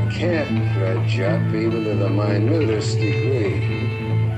[0.00, 3.60] I can't dredge up even to the minutest degree.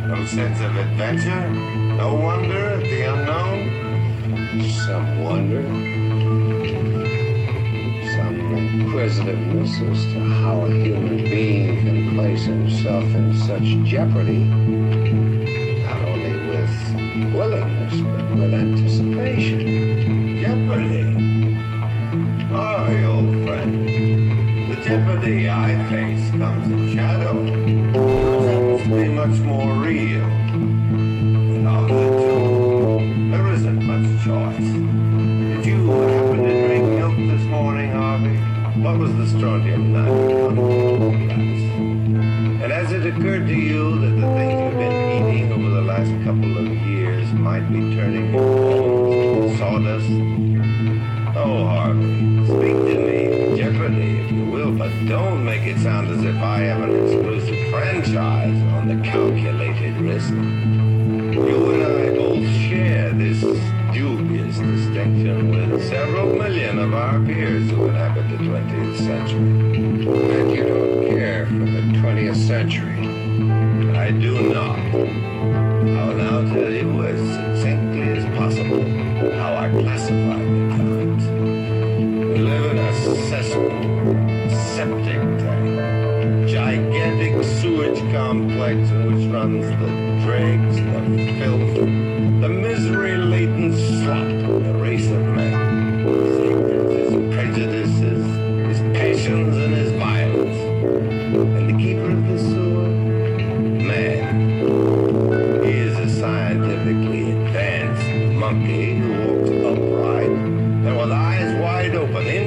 [0.09, 1.51] No sense of adventure?
[1.95, 4.70] No wonder at the unknown?
[4.70, 5.62] Some wonder.
[8.17, 14.42] Some inquisitiveness as to how a human being can place himself in such jeopardy.
[39.91, 40.22] The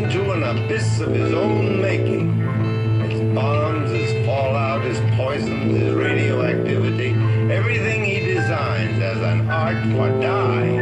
[0.05, 2.39] into an abyss of his own making.
[3.09, 7.09] His bombs, his fallout, his poisons, his radioactivity,
[7.51, 10.77] everything he designs as an art for dying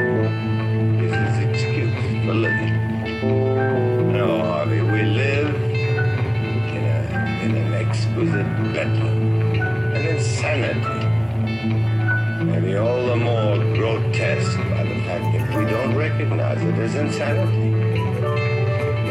[1.00, 4.12] is his excuse for living.
[4.12, 5.56] No, Harvey, we live
[6.76, 9.56] in, a, in an exquisite bedlam,
[9.96, 11.04] an insanity.
[12.44, 17.93] Maybe all the more grotesque by the fact that we don't recognize it as insanity.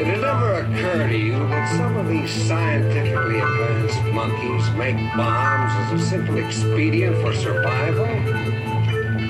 [0.02, 5.72] Did it ever occur to you that some of these scientifically advanced monkeys make bombs
[5.76, 8.06] as a simple expedient for survival?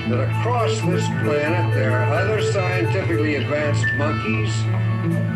[0.09, 4.51] That across this planet there are other scientifically advanced monkeys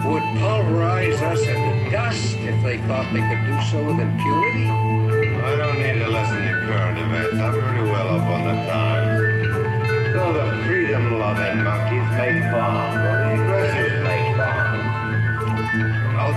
[0.01, 4.65] who would pulverize us into dust if they thought they could do so with impunity?
[4.65, 7.37] I don't need to listen to current events.
[7.37, 9.37] I'm pretty well up on the times.
[10.15, 13.06] So the freedom-loving monkeys make bombs,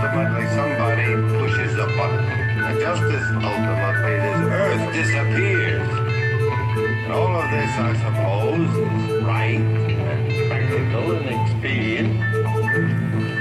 [0.03, 5.89] Ultimately, somebody pushes a button, and just as ultimately, this Earth disappears.
[7.05, 12.17] And all of this, I suppose, is right and practical and expedient.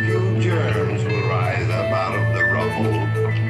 [0.05, 2.93] Few germs will rise up out of the rubble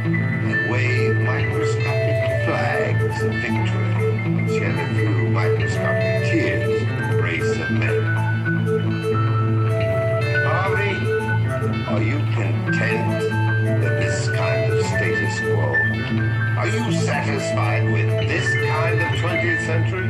[0.05, 3.89] and wave microscopic flags of victory
[4.59, 6.18] shed a few microscopic
[19.69, 20.08] century?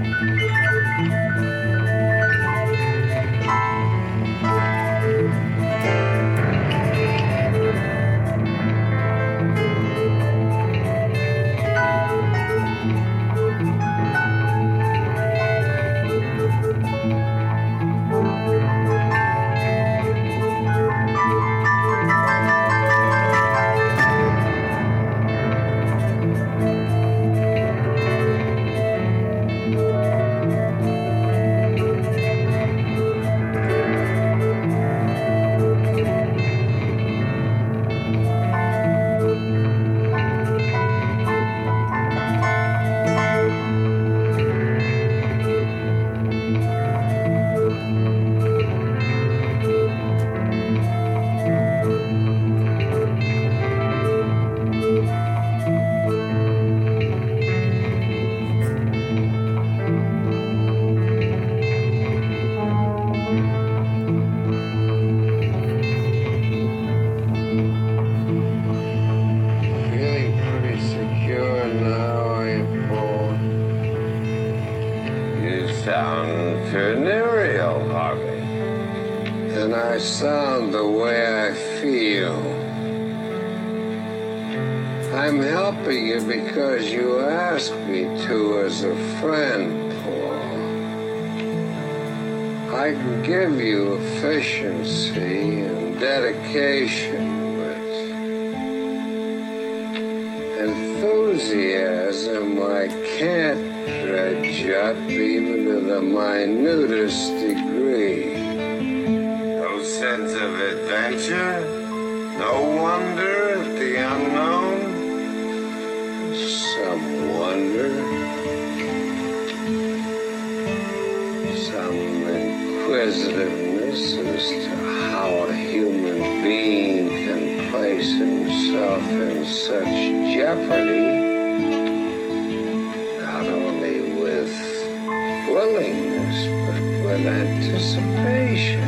[137.28, 138.88] anticipation,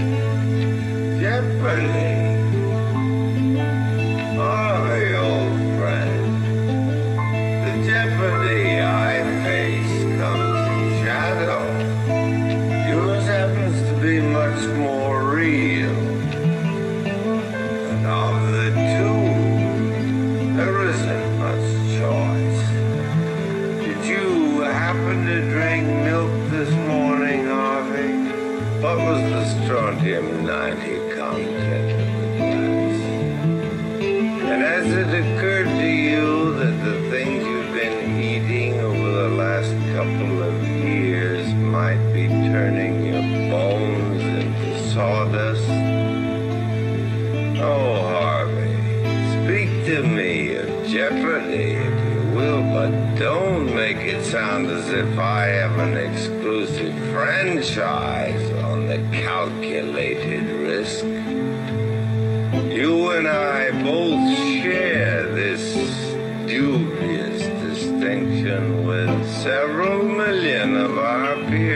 [1.19, 2.40] jeopardy.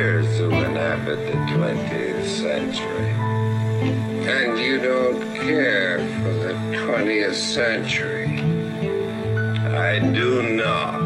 [0.05, 3.09] years to inhabit the 20th century.
[4.37, 8.27] And you don't care for the 20th century.
[9.89, 10.29] I do
[10.63, 11.01] not.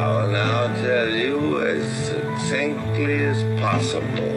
[0.00, 4.36] I will now tell you as succinctly as possible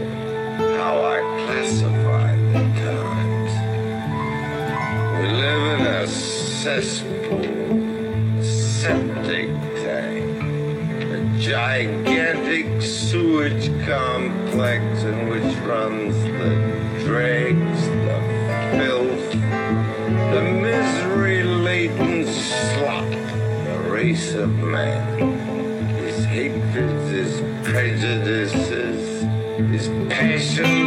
[0.80, 3.54] how I classify the times.
[5.18, 7.44] We live in a cesspool,
[8.44, 9.50] septic
[9.84, 10.44] tank,
[11.16, 12.71] a gigantic
[13.12, 18.18] sewage complex in which runs the dregs, the
[18.78, 19.32] filth,
[20.34, 25.38] the misery laden slop, the race of man,
[25.98, 29.24] his hatreds, his prejudices,
[29.70, 30.81] his passions.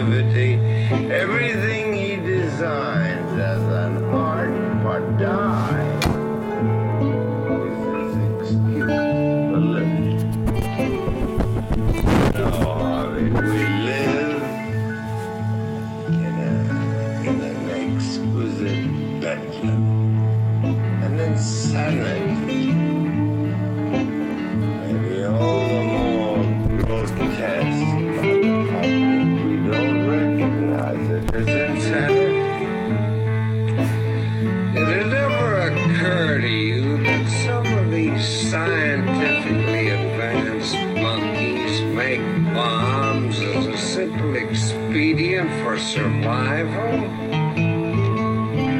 [0.00, 0.49] activity
[45.92, 47.00] survival.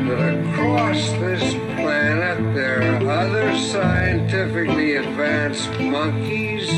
[0.07, 6.71] That across this planet there are other scientifically advanced monkeys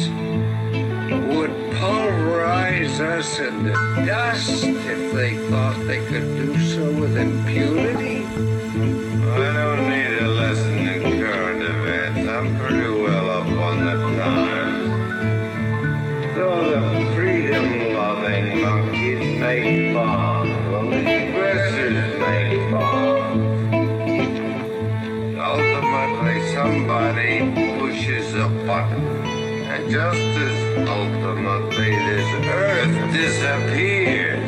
[1.36, 3.72] would pulverize us into
[4.06, 7.81] dust if they thought they could do so with impunity.
[29.92, 34.41] Just as ultimately this earth disappears.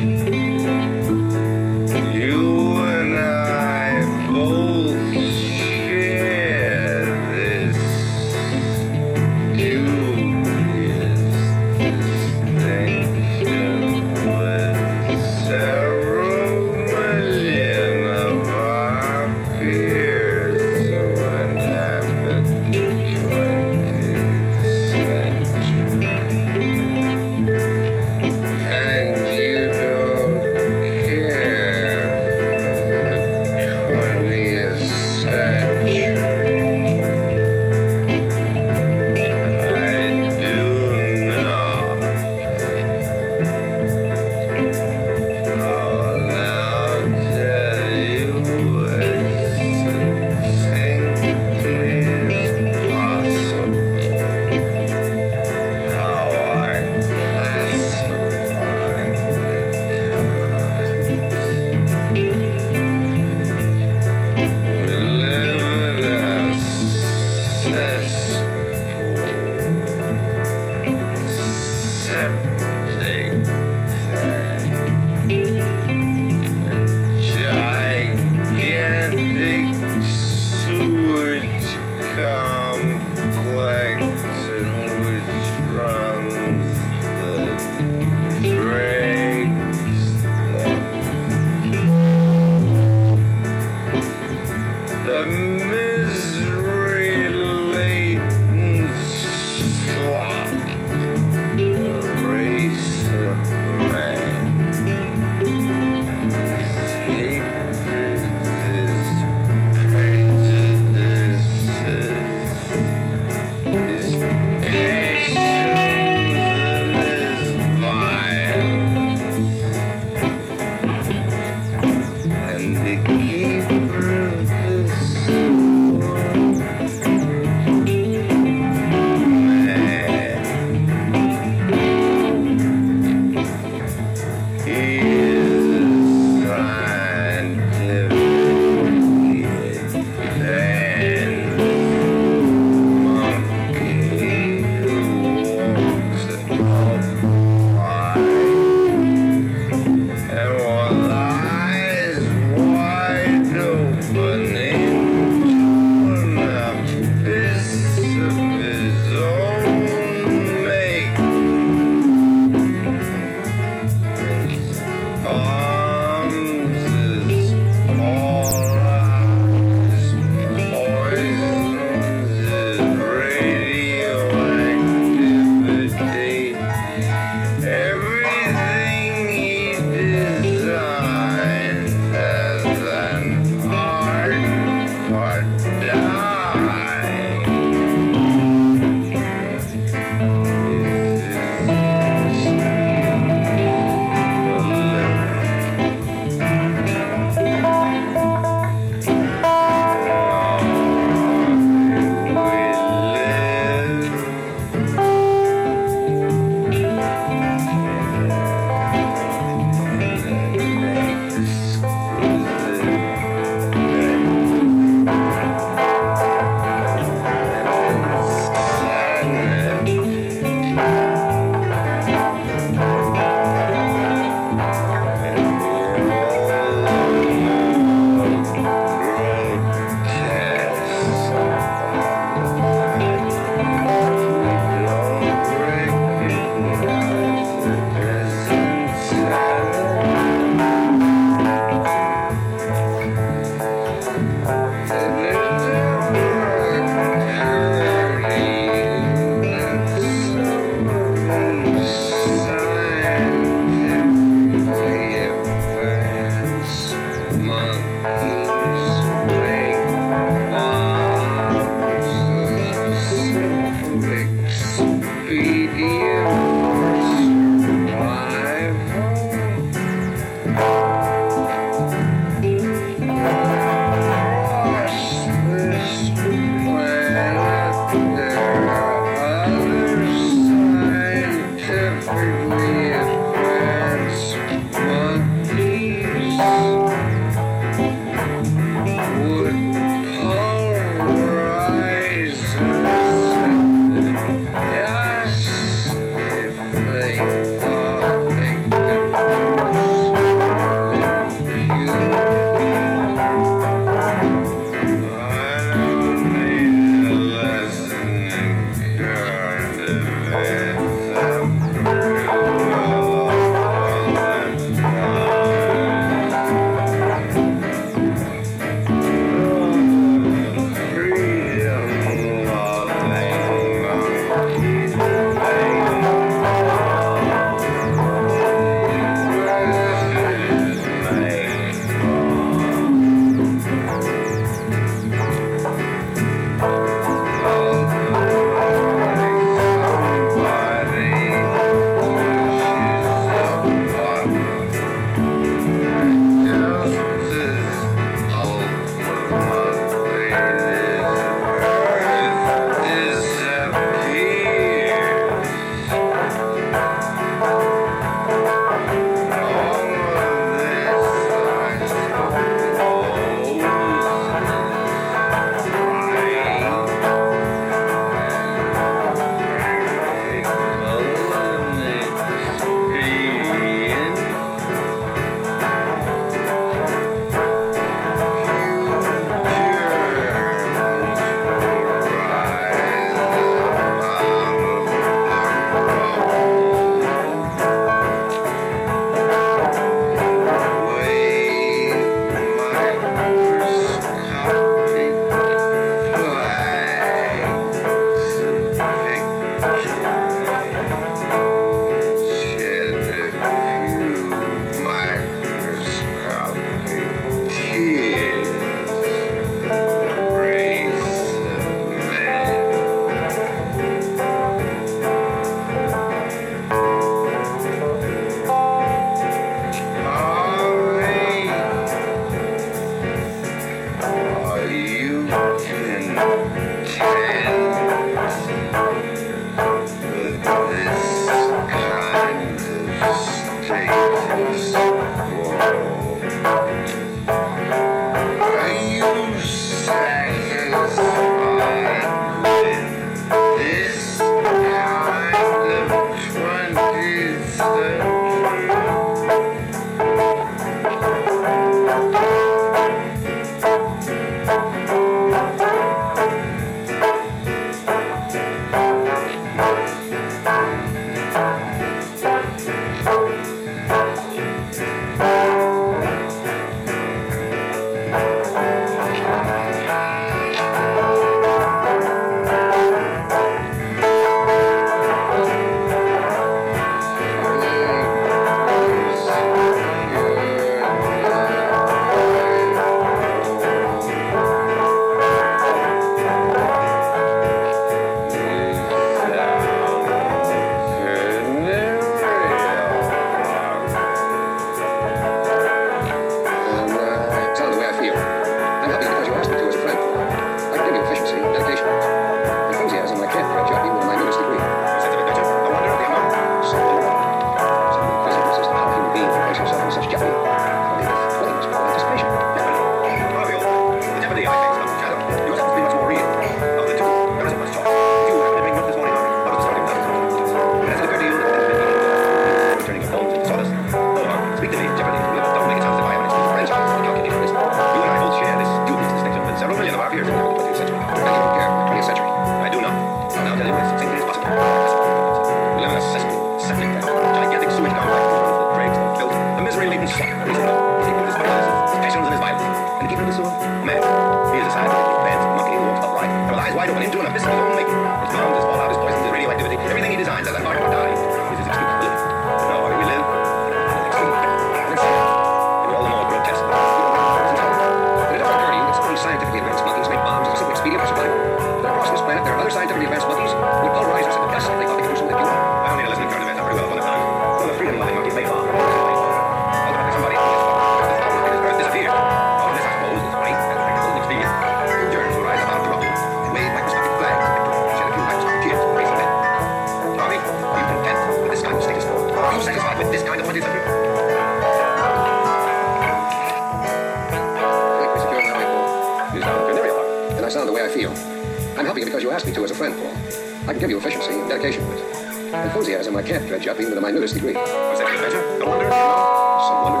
[597.24, 597.54] Up to degree.
[597.54, 598.44] Was that an adventure?
[598.60, 599.56] No wonder, you know.
[599.64, 600.00] Some wonder,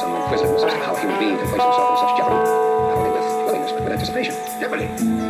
[0.00, 2.40] some inquisitiveness as to how a human being can place himself in such jeopardy.
[2.40, 4.34] Not only with willingness, but with anticipation.
[4.56, 4.86] Jeopardy.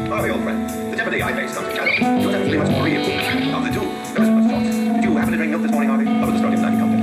[0.07, 0.61] Harvey, old friend.
[0.71, 1.91] The jeopardy I face comes in shadow.
[1.91, 3.03] Happens to be much real.
[3.03, 4.63] Of the two, there isn't much thought.
[4.63, 6.07] Did you happen to drink milk this morning, Harvey?
[6.07, 7.03] Or was the strontium 90 content?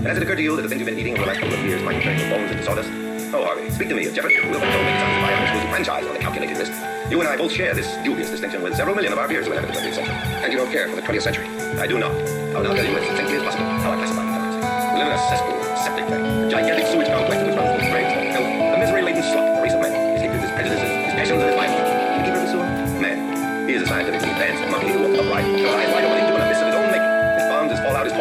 [0.00, 1.40] And has it occurred to you that the things you've been eating over the last
[1.44, 2.88] couple of years might be turning bones into sawdust?
[3.36, 4.40] Oh, Harvey, speak to me of Jeopardy.
[4.40, 6.72] Sound as if I have an exclusive franchise on the calculated list.
[7.12, 9.52] You and I both share this dubious distinction with several million of our peers who
[9.52, 10.14] inhabit the 20th century.
[10.40, 11.48] And you don't care for the 20th century.
[11.76, 12.43] I do not.
[12.54, 14.22] I'll now you possible how I classify.
[14.22, 17.90] We live in a cesspool, a septic tank, a gigantic sewage complex which runs the
[17.90, 21.14] dregs, the filth, the misery-laden slop, the race of men, his hatreds, his prejudices, his
[21.18, 21.74] passions, and his.
[21.74, 22.68] And the keeper of the sewer?
[23.02, 23.66] Man.
[23.66, 26.42] He is a scientifically advanced monkey who walks upright, with eyes wide open into an
[26.46, 26.94] abyss of his own.
[26.94, 28.14] His bombs, his his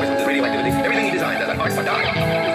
[0.65, 2.52] his everything he an.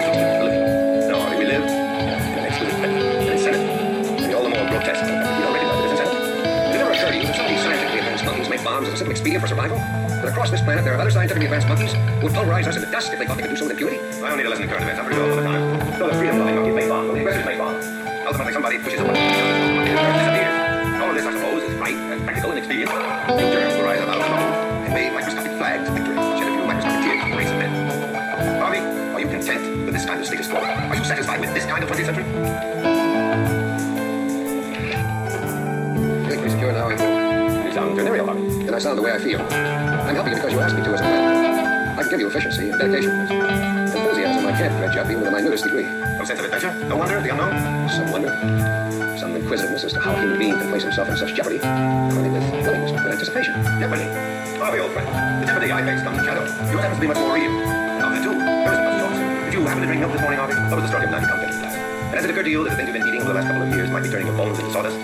[8.79, 9.77] Bombs as a simple expedient for survival?
[9.77, 12.81] That across this planet there are other scientifically advanced monkeys who would pulverize us in
[12.81, 13.99] the dust if they thought they could do so with impunity?
[14.23, 14.99] I don't need to listen to current events.
[14.99, 15.99] I'm pretty all the time.
[15.99, 17.75] So the freedom-loving monkeys may bomb, the aggressors may bomb.
[18.27, 18.78] Ultimately, somebody
[38.79, 39.41] I sound the way I feel.
[39.43, 41.99] I'm helping you because you asked me to as a friend.
[41.99, 43.11] I can give you efficiency and dedication.
[43.91, 45.83] Enthusiasm I can't dredge up even to my newest degree.
[45.83, 46.71] No sense of adventure?
[46.87, 47.51] No wonder, the unknown?
[47.91, 48.31] Some wonder,
[49.19, 51.59] some inquisitiveness as to how a human being can place himself in such jeopardy.
[51.59, 53.51] Only with willingness, with anticipation.
[53.83, 54.07] Jeopardy.
[54.55, 55.11] Harvey, old friend.
[55.43, 56.47] The jeopardy I face comes in shadow.
[56.71, 57.51] Yours happens to be much more real.
[57.51, 59.43] Of the two, there isn't much thought.
[59.43, 60.55] Did you happen to drink milk this morning, Harvey?
[60.55, 61.59] Or was the 90 content in glass?
[61.67, 63.51] And has it occurred to you that the things you've been eating over the last
[63.51, 64.95] couple of years might be turning your bones into sawdust?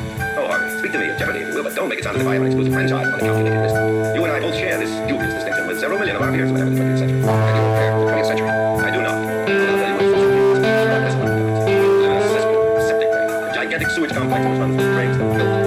[0.86, 2.28] Speak to me of Jeopardy if you will, but don't make it sound as if
[2.28, 3.74] I have an exclusive franchise on the calculated list.
[4.14, 6.58] You and I both share this dubious distinction with several million of our peers who
[6.58, 7.22] the 20th century.
[7.26, 8.50] And you don't the 20th century.
[8.86, 9.18] I do not.
[13.56, 15.65] Gigantic sewage complex which runs the dregs, the filth,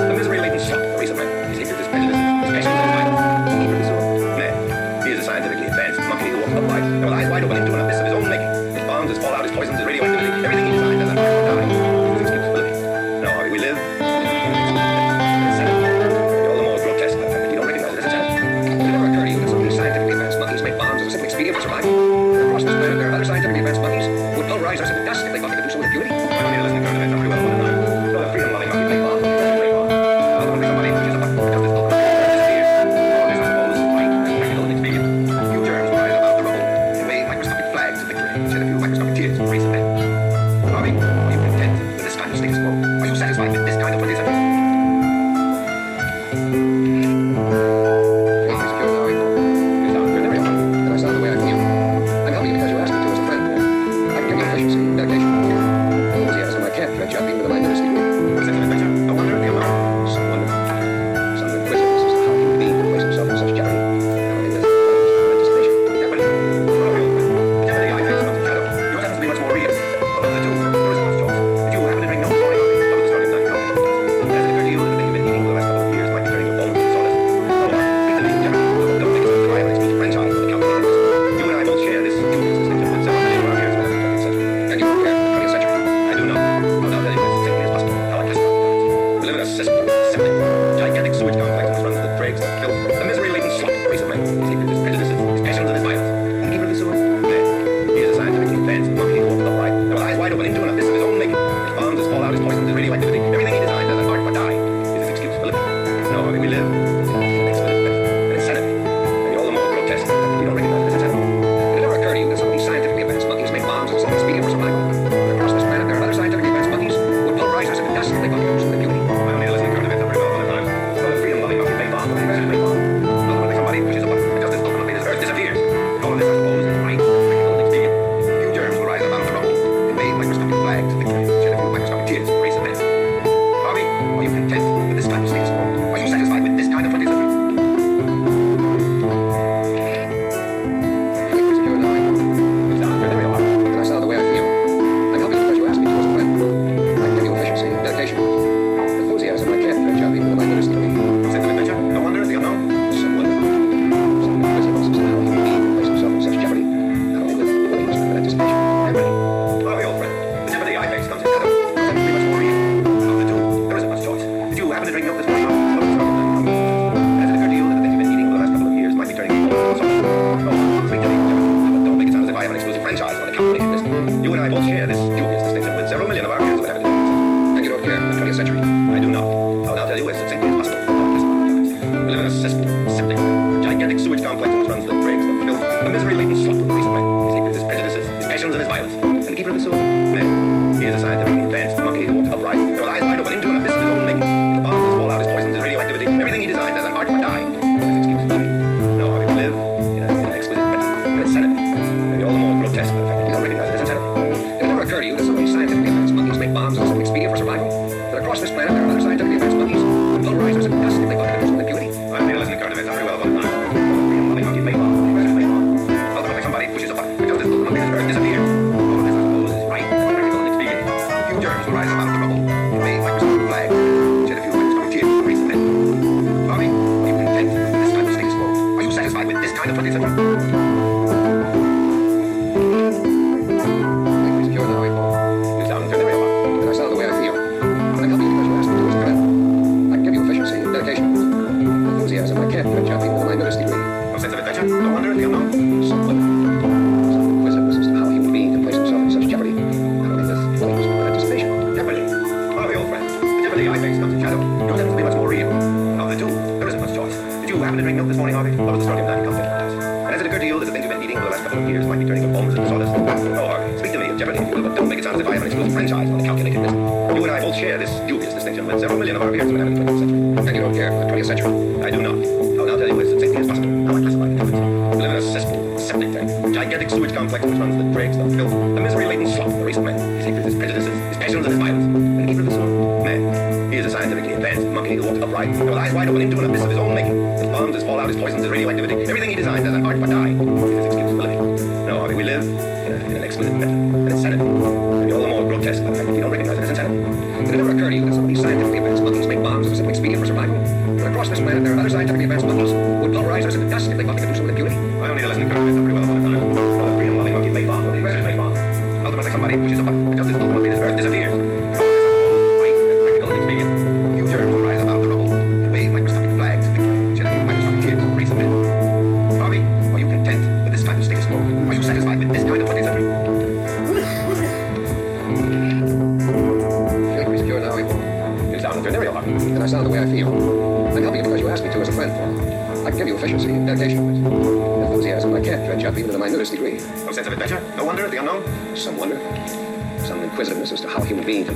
[230.38, 230.98] Música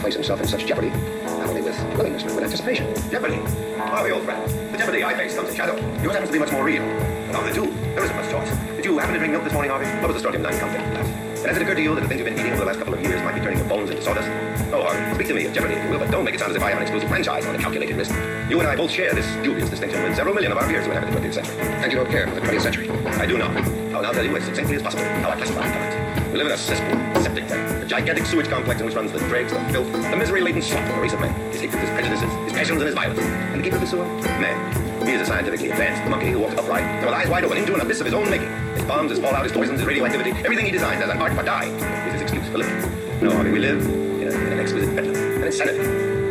[0.03, 2.93] place himself in such jeopardy, not only with willingness, but with anticipation.
[3.09, 3.38] Jeopardy?
[3.79, 4.43] Are old friend?
[4.75, 5.77] The jeopardy I face comes in shadow.
[6.03, 6.83] Yours happens to be much more real.
[6.83, 8.50] And of the two, there isn't much choice.
[8.75, 9.87] Did you happen to drink milk this morning, Harvey?
[10.03, 10.83] What was the strontium 9 content?
[11.38, 12.79] And has it occurred to you that the things you've been eating over the last
[12.79, 14.29] couple of years might be turning your bones into sawdust?
[14.75, 16.50] Oh, Harvey, speak to me of jeopardy if you will, but don't make it sound
[16.50, 18.11] as if I have an exclusive franchise on a calculated risk.
[18.50, 20.90] You and I both share this dubious distinction with several million of our peers who
[20.90, 21.57] inhabit the 20th century.
[21.63, 22.90] And you don't care for the 20th century.
[22.90, 23.55] I do not.
[23.55, 26.46] I will now tell you as succinctly as possible how I classify the We live
[26.48, 29.60] in a cesspool septic tank, the gigantic sewage complex in which runs the dregs, the
[29.70, 32.81] filth, the misery-laden slop of the race of men, his hatred, his prejudices, his passions,
[32.83, 33.20] and his violence.
[33.20, 34.04] And the keeper of the sewer?
[34.40, 35.06] Man.
[35.06, 37.75] He is a scientifically advanced monkey who walks upright, and with eyes wide open into
[37.75, 38.50] an abyss of his own making.
[38.75, 41.42] His bombs, his fallout, his poisons, his radioactivity, everything he designs as an art for
[41.42, 41.75] dying.
[41.75, 42.79] is his excuse for living.
[43.20, 45.79] No, I mean, we live in, a, in an exquisite bedlam, an insanity.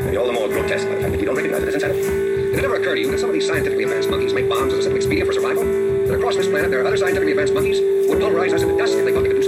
[0.05, 2.01] Maybe all the more grotesque by the fact that you don't recognize it as insanity.
[2.01, 4.73] Did it ever occur to you that some of these scientifically advanced monkeys make bombs
[4.73, 5.63] as a simple expedient for survival?
[6.07, 8.77] That across this planet there are other scientifically advanced monkeys who would pulverize us into
[8.77, 9.40] dust if they thought they could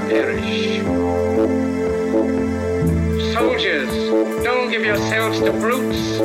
[0.00, 0.82] perish.
[3.34, 3.90] Soldiers,
[4.44, 6.20] don't give yourselves to brutes,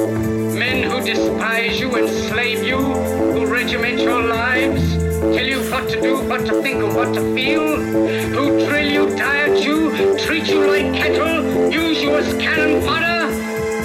[0.55, 6.17] men who despise you, enslave you, who regiment your lives, tell you what to do,
[6.27, 10.93] what to think, and what to feel, who drill you, diet you, treat you like
[10.93, 13.29] cattle, use you as cannon fodder.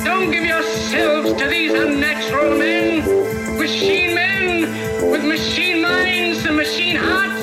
[0.04, 7.37] Don't give yourselves to these unnatural men, machine men with machine minds and machine hearts.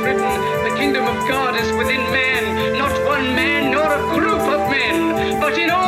[0.00, 0.32] written,
[0.64, 5.40] the kingdom of God is within man, not one man nor a group of men,
[5.40, 5.87] but in all.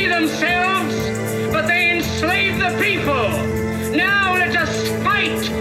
[0.00, 0.94] free themselves,
[1.52, 3.28] but they enslaved the people.
[3.94, 5.59] Now let us fight